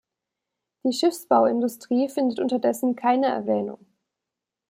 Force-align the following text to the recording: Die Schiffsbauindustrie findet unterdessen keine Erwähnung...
Die 0.83 0.93
Schiffsbauindustrie 0.93 2.09
findet 2.09 2.39
unterdessen 2.39 2.95
keine 2.95 3.27
Erwähnung... 3.27 3.85